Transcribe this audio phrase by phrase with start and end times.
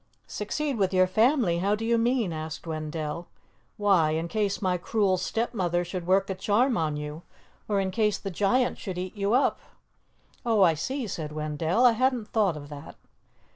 [0.25, 3.27] "Succeed with your family how do you mean?" asked Wendell.
[3.77, 7.21] "Why, in case my cruel stepmother should work a charm on you,
[7.69, 9.59] or in case the giant should eat you up."
[10.43, 12.95] "Oh, I see," said Wendell, "I hadn't thought of that."